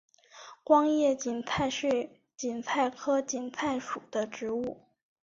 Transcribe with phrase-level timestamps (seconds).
[0.63, 4.79] 光叶堇菜是堇菜科堇菜属的植物。